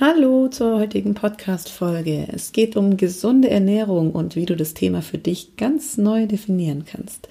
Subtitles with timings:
[0.00, 2.28] Hallo zur heutigen Podcast-Folge.
[2.32, 6.84] Es geht um gesunde Ernährung und wie du das Thema für dich ganz neu definieren
[6.88, 7.28] kannst.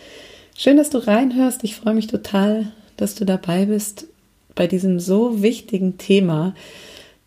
[0.54, 1.64] Schön, dass du reinhörst.
[1.64, 4.08] Ich freue mich total, dass du dabei bist
[4.54, 6.56] bei diesem so wichtigen Thema.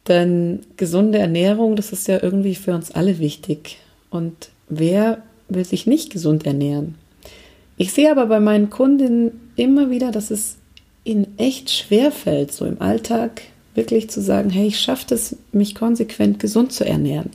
[0.09, 3.79] Denn gesunde Ernährung, das ist ja irgendwie für uns alle wichtig.
[4.11, 6.97] Und wer will sich nicht gesund ernähren?
[7.79, 10.59] Ich sehe aber bei meinen Kundinnen immer wieder, dass es
[11.03, 13.41] ihnen echt schwer fällt, so im Alltag
[13.75, 17.31] wirklich zu sagen, hey, ich schaffe es, mich konsequent gesund zu ernähren.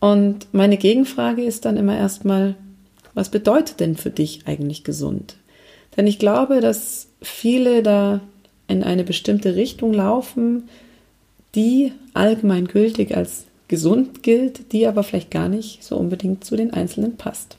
[0.00, 2.54] Und meine Gegenfrage ist dann immer erstmal,
[3.14, 5.36] was bedeutet denn für dich eigentlich gesund?
[5.96, 8.20] Denn ich glaube, dass viele da
[8.68, 10.68] in eine bestimmte Richtung laufen,
[11.54, 16.72] die allgemein gültig als gesund gilt, die aber vielleicht gar nicht so unbedingt zu den
[16.72, 17.56] Einzelnen passt.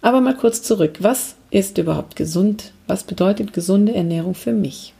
[0.00, 0.98] Aber mal kurz zurück.
[1.00, 2.72] Was ist überhaupt gesund?
[2.86, 4.94] Was bedeutet gesunde Ernährung für mich?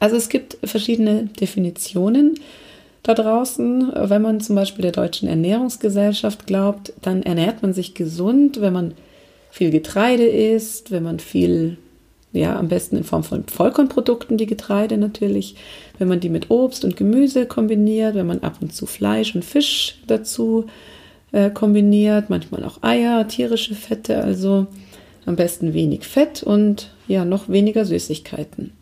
[0.00, 2.38] Also es gibt verschiedene Definitionen
[3.02, 3.92] da draußen.
[3.94, 8.94] Wenn man zum Beispiel der Deutschen Ernährungsgesellschaft glaubt, dann ernährt man sich gesund, wenn man
[9.50, 11.76] viel Getreide isst, wenn man viel,
[12.32, 15.54] ja, am besten in Form von Vollkornprodukten, die Getreide natürlich,
[15.98, 19.44] wenn man die mit Obst und Gemüse kombiniert, wenn man ab und zu Fleisch und
[19.44, 20.66] Fisch dazu
[21.30, 24.66] äh, kombiniert, manchmal auch Eier, tierische Fette, also
[25.26, 28.72] am besten wenig Fett und ja, noch weniger Süßigkeiten.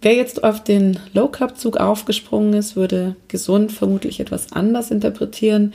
[0.00, 5.74] Wer jetzt auf den Low Carb Zug aufgesprungen ist, würde gesund vermutlich etwas anders interpretieren.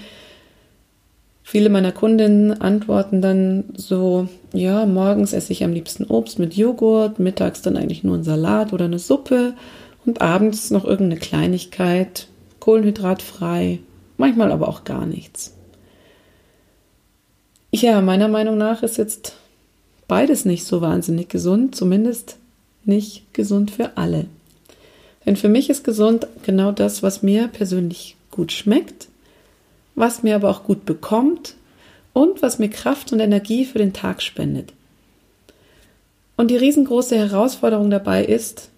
[1.44, 7.19] Viele meiner Kundinnen antworten dann so, ja, morgens esse ich am liebsten Obst mit Joghurt,
[7.19, 9.56] mittags dann eigentlich nur ein Salat oder eine Suppe
[10.06, 12.28] und abends noch irgendeine Kleinigkeit,
[12.62, 13.79] kohlenhydratfrei,
[14.16, 15.53] manchmal aber auch gar nichts.
[17.72, 19.35] Ja, meiner Meinung nach ist jetzt
[20.07, 22.38] beides nicht so wahnsinnig gesund, zumindest
[22.85, 24.25] nicht gesund für alle.
[25.25, 29.07] Denn für mich ist gesund genau das, was mir persönlich gut schmeckt,
[29.95, 31.55] was mir aber auch gut bekommt
[32.13, 34.73] und was mir Kraft und Energie für den Tag spendet.
[36.35, 38.69] Und die riesengroße Herausforderung dabei ist,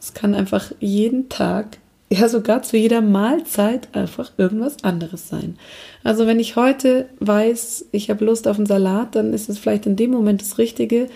[0.00, 1.78] es kann einfach jeden Tag,
[2.10, 5.56] ja sogar zu jeder Mahlzeit einfach irgendwas anderes sein.
[6.04, 9.86] Also wenn ich heute weiß, ich habe Lust auf einen Salat, dann ist es vielleicht
[9.86, 11.08] in dem Moment das Richtige,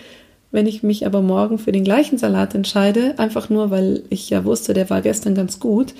[0.56, 4.47] wenn ich mich aber morgen für den gleichen Salat entscheide, einfach nur weil ich ja
[4.47, 5.93] wusste, der war gestern ganz gut,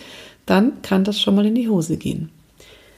[0.47, 2.31] dann kann das schon mal in die Hose gehen.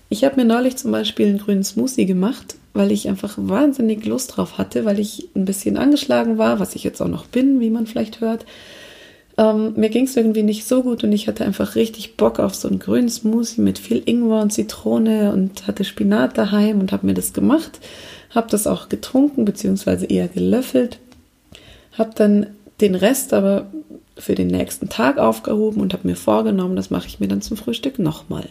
[0.09, 4.37] Ich habe mir neulich zum Beispiel einen grünen Smoothie gemacht, weil ich einfach wahnsinnig Lust
[4.37, 7.71] drauf hatte, weil ich ein bisschen angeschlagen war, was ich jetzt auch noch bin, wie
[7.71, 8.47] man vielleicht hört.
[9.37, 12.55] Ähm, mir ging es irgendwie nicht so gut und ich hatte einfach richtig Bock auf
[12.55, 17.05] so einen grünen Smoothie mit viel Ingwer und Zitrone und hatte Spinat daheim und habe
[17.05, 17.81] mir das gemacht.
[18.31, 21.01] Habe das auch getrunken, beziehungsweise eher gelöffelt
[21.99, 22.47] habe dann
[22.81, 23.67] den Rest aber
[24.17, 27.57] für den nächsten Tag aufgehoben und habe mir vorgenommen, das mache ich mir dann zum
[27.57, 28.49] Frühstück nochmal.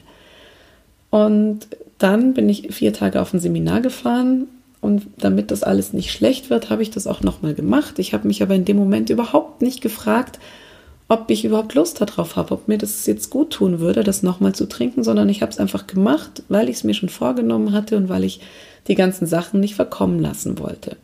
[1.09, 4.47] Und dann bin ich vier Tage auf ein Seminar gefahren
[4.81, 8.00] und damit das alles nicht schlecht wird, habe ich das auch nochmal gemacht.
[8.00, 10.40] Ich habe mich aber in dem Moment überhaupt nicht gefragt,
[11.09, 14.53] ob ich überhaupt Lust darauf habe, ob mir das jetzt gut tun würde, das nochmal
[14.53, 17.96] zu trinken, sondern ich habe es einfach gemacht, weil ich es mir schon vorgenommen hatte
[17.96, 18.41] und weil ich
[18.88, 20.97] die ganzen Sachen nicht verkommen lassen wollte.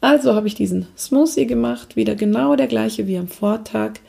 [0.00, 4.00] Also habe ich diesen Smoothie gemacht, wieder genau der gleiche wie am Vortag.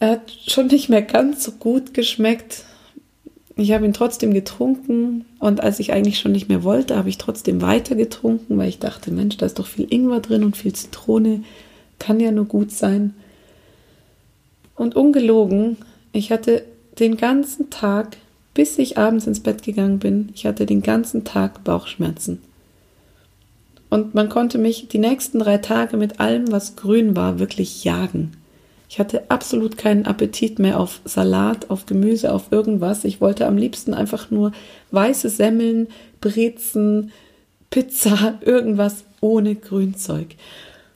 [0.00, 2.64] Er hat schon nicht mehr ganz so gut geschmeckt.
[3.56, 7.18] Ich habe ihn trotzdem getrunken und als ich eigentlich schon nicht mehr wollte, habe ich
[7.18, 10.72] trotzdem weiter getrunken, weil ich dachte, Mensch, da ist doch viel Ingwer drin und viel
[10.72, 11.42] Zitrone,
[11.98, 13.14] kann ja nur gut sein.
[14.76, 15.76] Und ungelogen,
[16.12, 16.62] ich hatte
[17.00, 18.18] den ganzen Tag,
[18.54, 22.40] bis ich abends ins Bett gegangen bin, ich hatte den ganzen Tag Bauchschmerzen.
[23.90, 28.32] Und man konnte mich die nächsten drei Tage mit allem, was grün war, wirklich jagen.
[28.90, 33.04] Ich hatte absolut keinen Appetit mehr auf Salat, auf Gemüse, auf irgendwas.
[33.04, 34.52] Ich wollte am liebsten einfach nur
[34.90, 35.88] weiße Semmeln,
[36.20, 37.12] Brezen,
[37.70, 40.28] Pizza, irgendwas ohne Grünzeug.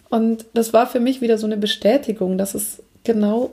[0.08, 3.52] Und das war für mich wieder so eine Bestätigung, dass es genau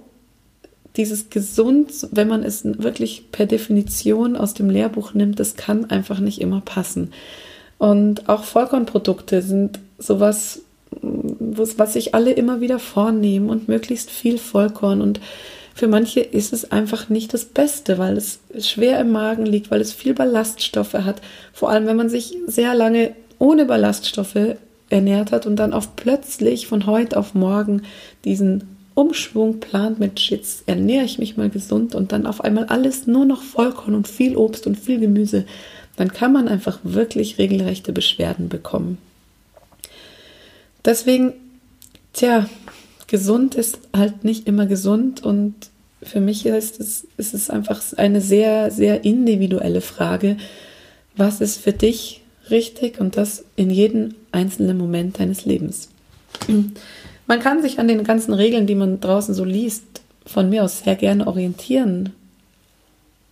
[0.95, 6.19] dieses gesund, wenn man es wirklich per Definition aus dem Lehrbuch nimmt, das kann einfach
[6.19, 7.12] nicht immer passen.
[7.80, 10.62] Und auch Vollkornprodukte sind sowas,
[10.92, 15.02] was sich alle immer wieder vornehmen und möglichst viel Vollkorn.
[15.02, 15.20] Und
[15.74, 19.81] für manche ist es einfach nicht das Beste, weil es schwer im Magen liegt, weil
[19.81, 21.22] es viel Ballaststoffe hat.
[21.54, 24.58] Vor allem, wenn man sich sehr lange ohne Ballaststoffe
[24.90, 27.84] ernährt hat und dann auf plötzlich von heute auf morgen
[28.25, 33.08] diesen Umschwung plant mit jetzt ernähre ich mich mal gesund und dann auf einmal alles
[33.08, 35.46] nur noch Vollkorn und viel Obst und viel Gemüse,
[36.00, 38.98] dann kann man einfach wirklich regelrechte Beschwerden bekommen.
[40.86, 41.34] Deswegen,
[42.13, 42.50] tja,
[43.07, 45.56] gesund ist halt nicht immer gesund und
[46.01, 50.38] für mich ist es, ist es einfach eine sehr, sehr individuelle Frage.
[51.18, 55.90] Was ist für dich richtig und das in jedem einzelnen Moment deines Lebens?
[57.28, 59.84] Man kann sich an den ganzen Regeln, die man draußen so liest,
[60.25, 62.13] von mir aus sehr gerne orientieren.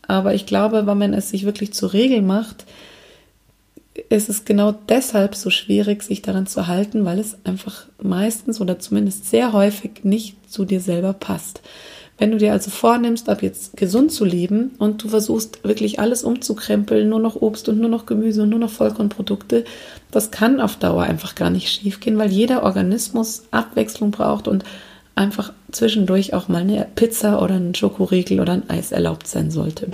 [0.07, 2.65] Aber ich glaube, wenn man es sich wirklich zur Regel macht,
[4.09, 8.80] ist es genau deshalb so schwierig, sich daran zu halten, weil es einfach meistens oder
[8.80, 11.62] zumindest sehr häufig nicht zu dir selber passt.
[12.19, 16.24] Wenn du dir also vornimmst, ab jetzt gesund zu leben und du versuchst wirklich alles
[16.24, 19.65] umzukrempeln, nur noch Obst und nur noch Gemüse und nur noch Vollkornprodukte,
[20.09, 24.63] das kann auf Dauer einfach gar nicht schiefgehen, weil jeder Organismus Abwechslung braucht und
[25.18, 29.92] einfach zwischendurch auch mal eine Pizza oder ein Schokoriegel oder ein Eis erlaubt sein sollte.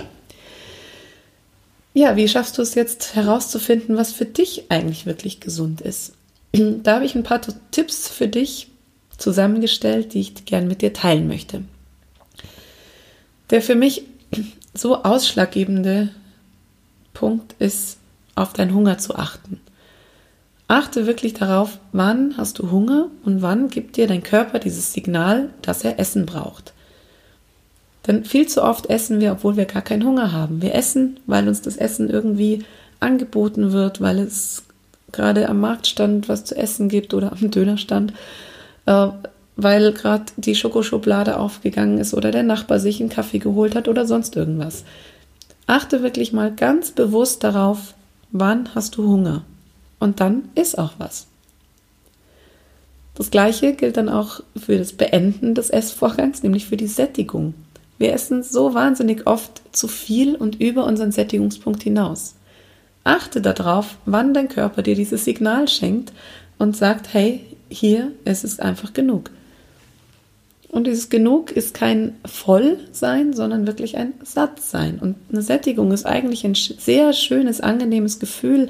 [1.94, 6.12] Ja, wie schaffst du es jetzt herauszufinden, was für dich eigentlich wirklich gesund ist?
[6.82, 7.40] Da habe ich ein paar
[7.70, 8.68] Tipps für dich
[9.16, 11.62] zusammengestellt, die ich gern mit dir teilen möchte.
[13.50, 14.04] Der für mich
[14.74, 16.10] so ausschlaggebende
[17.12, 17.98] Punkt ist,
[18.34, 19.60] auf deinen Hunger zu achten.
[20.74, 25.50] Achte wirklich darauf, wann hast du Hunger und wann gibt dir dein Körper dieses Signal,
[25.62, 26.72] dass er Essen braucht.
[28.08, 30.62] Denn viel zu oft essen wir, obwohl wir gar keinen Hunger haben.
[30.62, 32.64] Wir essen, weil uns das Essen irgendwie
[32.98, 34.64] angeboten wird, weil es
[35.12, 38.12] gerade am Marktstand was zu essen gibt oder am Dönerstand.
[38.86, 39.10] Äh,
[39.54, 44.06] weil gerade die Schokoschublade aufgegangen ist oder der Nachbar sich einen Kaffee geholt hat oder
[44.06, 44.82] sonst irgendwas.
[45.68, 47.94] Achte wirklich mal ganz bewusst darauf,
[48.32, 49.44] wann hast du Hunger.
[50.04, 51.28] Und dann ist auch was.
[53.14, 57.54] Das gleiche gilt dann auch für das Beenden des Essvorgangs, nämlich für die Sättigung.
[57.96, 62.34] Wir essen so wahnsinnig oft zu viel und über unseren Sättigungspunkt hinaus.
[63.02, 66.12] Achte darauf, wann dein Körper dir dieses Signal schenkt
[66.58, 67.40] und sagt, hey,
[67.70, 69.30] hier ist es einfach genug.
[70.68, 74.98] Und dieses Genug ist kein Vollsein, sondern wirklich ein Sattsein.
[74.98, 78.68] Und eine Sättigung ist eigentlich ein sehr schönes, angenehmes Gefühl,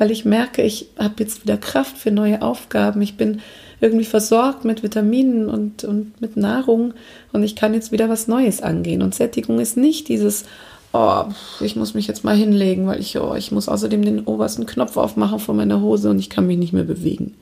[0.00, 3.00] weil ich merke, ich habe jetzt wieder Kraft für neue Aufgaben.
[3.02, 3.40] Ich bin
[3.80, 6.94] irgendwie versorgt mit Vitaminen und, und mit Nahrung
[7.32, 9.02] und ich kann jetzt wieder was Neues angehen.
[9.02, 10.44] Und Sättigung ist nicht dieses,
[10.92, 11.24] oh,
[11.60, 14.96] ich muss mich jetzt mal hinlegen, weil ich, oh, ich muss außerdem den obersten Knopf
[14.96, 17.36] aufmachen von meiner Hose und ich kann mich nicht mehr bewegen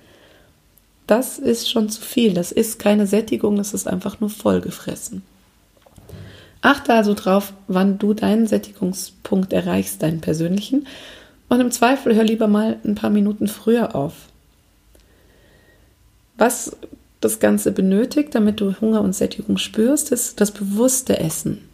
[1.09, 2.35] das ist schon zu viel.
[2.35, 5.23] Das ist keine Sättigung, das ist einfach nur vollgefressen.
[6.61, 10.87] Achte also drauf, wann du deinen Sättigungspunkt erreichst, deinen persönlichen.
[11.49, 14.15] Und im Zweifel hör lieber mal ein paar Minuten früher auf.
[16.37, 16.77] Was
[17.21, 21.69] das Ganze benötigt, damit du Hunger und Sättigung spürst, ist das bewusste Essen.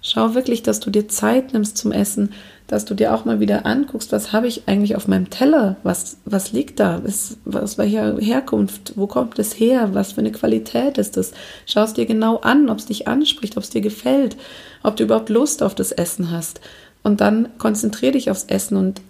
[0.00, 2.32] Schau wirklich, dass du dir Zeit nimmst zum Essen,
[2.66, 5.76] dass du dir auch mal wieder anguckst, was habe ich eigentlich auf meinem Teller?
[5.82, 7.02] Was, was liegt da?
[7.04, 8.92] Was, was welcher Herkunft?
[8.96, 9.90] Wo kommt es her?
[9.92, 11.32] Was für eine Qualität ist es?
[11.66, 14.36] Schau es dir genau an, ob es dich anspricht, ob es dir gefällt,
[14.82, 16.60] ob du überhaupt Lust auf das Essen hast.
[17.02, 19.00] Und dann konzentriere dich aufs Essen und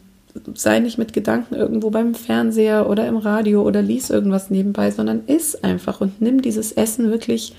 [0.55, 5.23] sei nicht mit Gedanken irgendwo beim Fernseher oder im Radio oder lies irgendwas nebenbei, sondern
[5.27, 7.55] iss einfach und nimm dieses Essen wirklich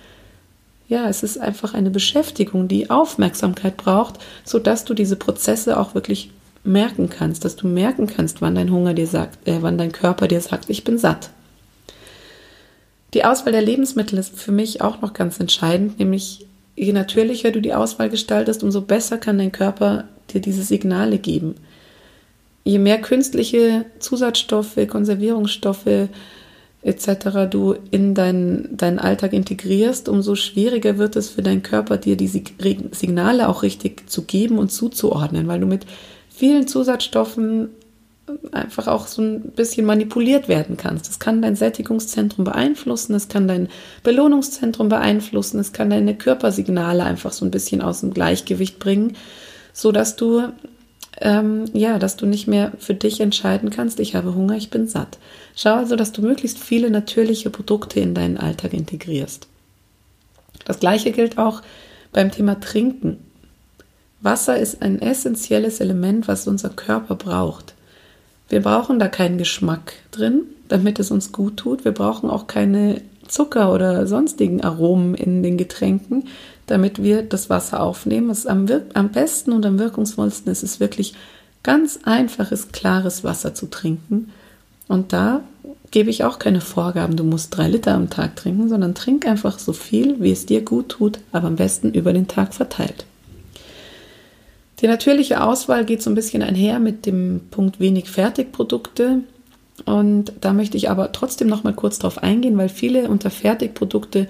[0.90, 6.32] ja, es ist einfach eine Beschäftigung, die Aufmerksamkeit braucht, sodass du diese Prozesse auch wirklich
[6.64, 10.28] merken kannst, dass du merken kannst, wann dein Hunger dir sagt, äh, wann dein Körper
[10.28, 11.30] dir sagt, ich bin satt.
[13.14, 17.62] Die Auswahl der Lebensmittel ist für mich auch noch ganz entscheidend, nämlich je natürlicher du
[17.62, 21.56] die Auswahl gestaltest, umso besser kann dein Körper dir diese Signale geben.
[22.64, 26.10] Je mehr künstliche Zusatzstoffe, Konservierungsstoffe,
[26.82, 27.50] etc.
[27.50, 32.28] du in deinen, deinen Alltag integrierst, umso schwieriger wird es für deinen Körper, dir die
[32.28, 35.86] Signale auch richtig zu geben und zuzuordnen, weil du mit
[36.30, 37.70] vielen Zusatzstoffen
[38.52, 41.10] einfach auch so ein bisschen manipuliert werden kannst.
[41.10, 43.70] Es kann dein Sättigungszentrum beeinflussen, es kann dein
[44.04, 49.16] Belohnungszentrum beeinflussen, es kann deine Körpersignale einfach so ein bisschen aus dem Gleichgewicht bringen,
[49.74, 50.44] so dass du
[51.22, 54.88] ähm, ja, dass du nicht mehr für dich entscheiden kannst, ich habe Hunger, ich bin
[54.88, 55.18] satt.
[55.56, 59.48] Schau also, dass du möglichst viele natürliche Produkte in deinen Alltag integrierst.
[60.66, 61.62] Das gleiche gilt auch
[62.12, 63.18] beim Thema Trinken.
[64.22, 67.74] Wasser ist ein essentielles Element, was unser Körper braucht.
[68.50, 71.86] Wir brauchen da keinen Geschmack drin, damit es uns gut tut.
[71.86, 76.28] Wir brauchen auch keine Zucker oder sonstigen Aromen in den Getränken,
[76.68, 78.30] damit wir das Wasser aufnehmen.
[78.30, 81.14] Es am, am besten und am wirkungsvollsten ist es wirklich
[81.64, 84.32] ganz einfaches, klares Wasser zu trinken.
[84.88, 85.44] Und da
[85.92, 89.60] gebe ich auch keine Vorgaben, du musst drei Liter am Tag trinken, sondern trink einfach
[89.60, 93.06] so viel, wie es dir gut tut, aber am besten über den Tag verteilt.
[94.82, 99.22] Die natürliche Auswahl geht so ein bisschen einher mit dem Punkt wenig Fertigprodukte.
[99.86, 104.28] Und da möchte ich aber trotzdem noch mal kurz drauf eingehen, weil viele unter Fertigprodukte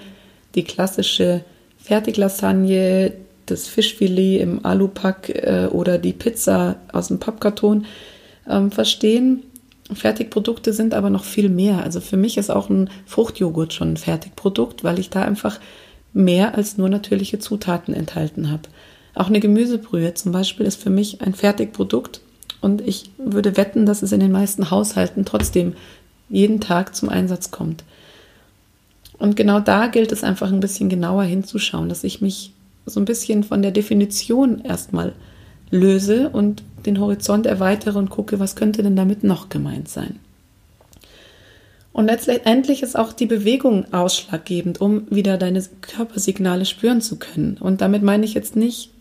[0.56, 1.44] die klassische
[1.78, 3.14] Fertiglasagne,
[3.46, 7.86] das Fischfilet im Alupack äh, oder die Pizza aus dem Pappkarton
[8.48, 9.44] ähm, verstehen.
[9.92, 11.84] Fertigprodukte sind aber noch viel mehr.
[11.84, 15.60] Also für mich ist auch ein Fruchtjoghurt schon ein Fertigprodukt, weil ich da einfach
[16.14, 18.64] mehr als nur natürliche Zutaten enthalten habe.
[19.16, 22.22] Auch eine Gemüsebrühe zum Beispiel ist für mich ein Fertigprodukt
[22.62, 25.74] und ich würde wetten, dass es in den meisten Haushalten trotzdem
[26.30, 27.84] jeden Tag zum Einsatz kommt.
[29.18, 32.54] Und genau da gilt es einfach ein bisschen genauer hinzuschauen, dass ich mich
[32.86, 35.14] so ein bisschen von der Definition erstmal
[35.72, 40.20] löse und den Horizont erweitere und gucke, was könnte denn damit noch gemeint sein.
[41.92, 47.58] Und letztendlich ist auch die Bewegung ausschlaggebend, um wieder deine Körpersignale spüren zu können.
[47.60, 48.92] Und damit meine ich jetzt nicht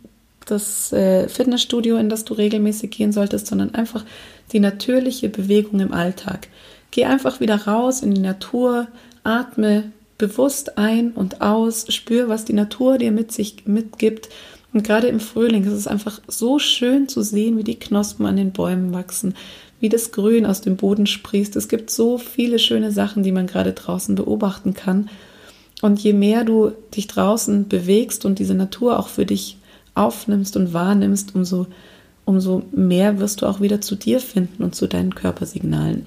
[0.50, 4.04] das äh, Fitnessstudio, in das du regelmäßig gehen solltest, sondern einfach
[4.52, 6.48] die natürliche Bewegung im Alltag.
[6.90, 8.88] Geh einfach wieder raus in die Natur,
[9.24, 14.28] atme bewusst ein und aus, spür, was die Natur dir mit sich mitgibt.
[14.72, 18.36] Und gerade im Frühling ist es einfach so schön zu sehen, wie die Knospen an
[18.36, 19.34] den Bäumen wachsen,
[19.80, 21.56] wie das Grün aus dem Boden sprießt.
[21.56, 25.08] Es gibt so viele schöne Sachen, die man gerade draußen beobachten kann.
[25.80, 29.56] Und je mehr du dich draußen bewegst und diese Natur auch für dich
[29.98, 31.66] aufnimmst und wahrnimmst, umso,
[32.24, 36.06] umso mehr wirst du auch wieder zu dir finden und zu deinen Körpersignalen.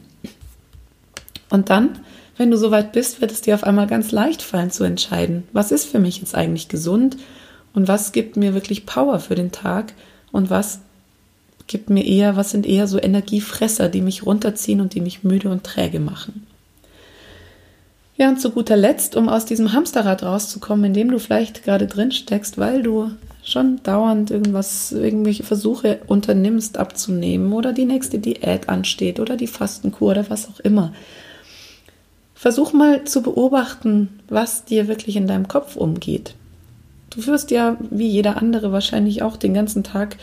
[1.49, 1.99] Und dann,
[2.37, 5.71] wenn du soweit bist, wird es dir auf einmal ganz leicht fallen zu entscheiden, was
[5.71, 7.17] ist für mich jetzt eigentlich gesund
[7.73, 9.93] und was gibt mir wirklich Power für den Tag
[10.31, 10.79] und was
[11.67, 15.49] gibt mir eher, was sind eher so Energiefresser, die mich runterziehen und die mich müde
[15.49, 16.47] und träge machen.
[18.17, 21.87] Ja, und zu guter Letzt, um aus diesem Hamsterrad rauszukommen, in dem du vielleicht gerade
[21.87, 23.09] drin steckst, weil du
[23.43, 30.11] schon dauernd irgendwas, irgendwelche Versuche unternimmst abzunehmen oder die nächste Diät ansteht oder die Fastenkur
[30.11, 30.93] oder was auch immer.
[32.35, 36.35] Versuch mal zu beobachten, was dir wirklich in deinem Kopf umgeht.
[37.11, 40.17] Du führst ja, wie jeder andere wahrscheinlich auch, den ganzen Tag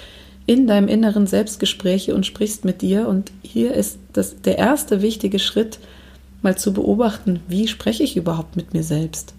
[0.47, 3.07] in deinem inneren Selbstgespräche und sprichst mit dir.
[3.07, 5.79] Und hier ist das, der erste wichtige Schritt,
[6.41, 9.35] mal zu beobachten, wie spreche ich überhaupt mit mir selbst.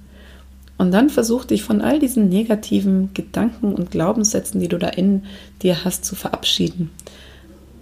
[0.80, 5.24] Und dann versuch dich von all diesen negativen Gedanken und Glaubenssätzen, die du da in
[5.62, 6.90] dir hast, zu verabschieden.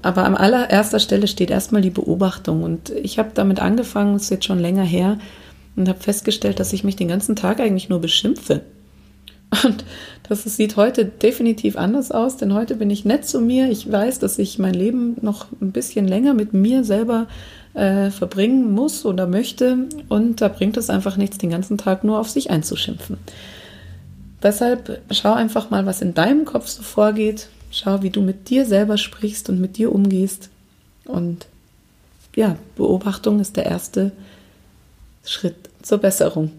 [0.01, 2.63] Aber an allererster Stelle steht erstmal die Beobachtung.
[2.63, 5.19] Und ich habe damit angefangen, ist jetzt schon länger her,
[5.75, 8.61] und habe festgestellt, dass ich mich den ganzen Tag eigentlich nur beschimpfe.
[9.63, 9.85] Und
[10.27, 13.69] das sieht heute definitiv anders aus, denn heute bin ich nett zu mir.
[13.69, 17.27] Ich weiß, dass ich mein Leben noch ein bisschen länger mit mir selber
[17.77, 19.87] äh, verbringen muss oder möchte.
[20.09, 23.17] Und da bringt es einfach nichts, den ganzen Tag nur auf sich einzuschimpfen.
[24.41, 27.49] Deshalb schau einfach mal, was in deinem Kopf so vorgeht.
[27.71, 30.49] Schau, wie du mit dir selber sprichst und mit dir umgehst.
[31.05, 31.45] Und
[32.35, 34.11] ja, Beobachtung ist der erste
[35.23, 36.51] Schritt zur Besserung.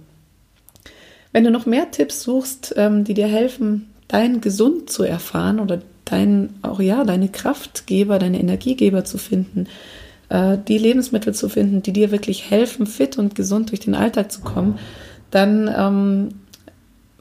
[1.33, 5.81] Wenn du noch mehr Tipps suchst, ähm, die dir helfen, dein Gesund zu erfahren oder
[6.05, 9.67] dein, auch ja, deine Kraftgeber, deine Energiegeber zu finden,
[10.29, 14.31] äh, die Lebensmittel zu finden, die dir wirklich helfen, fit und gesund durch den Alltag
[14.33, 14.79] zu kommen,
[15.31, 16.29] dann, ähm,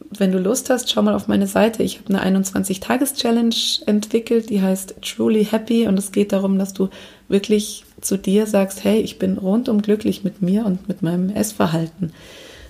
[0.10, 1.84] wenn du Lust hast, schau mal auf meine Seite.
[1.84, 6.90] Ich habe eine 21-Tages-Challenge entwickelt, die heißt Truly Happy und es geht darum, dass du
[7.28, 12.14] wirklich zu dir sagst, hey, ich bin rundum glücklich mit mir und mit meinem Essverhalten.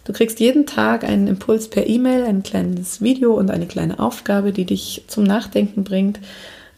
[0.06, 4.53] Du kriegst jeden Tag einen Impuls per E-Mail, ein kleines Video und eine kleine Aufgabe,
[4.53, 6.20] die dich zum Nachdenken bringt.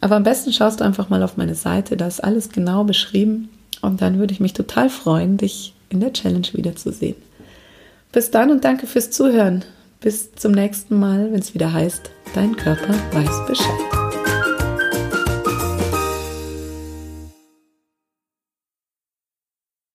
[0.02, 3.50] Aber am besten schaust du einfach mal auf meine Seite, da ist alles genau beschrieben
[3.82, 7.16] und dann würde ich mich total freuen, dich in der Challenge wiederzusehen.
[8.12, 9.66] Bis dann und danke fürs Zuhören.
[10.00, 13.99] Bis zum nächsten Mal, wenn es wieder heißt, dein Körper weiß Bescheid.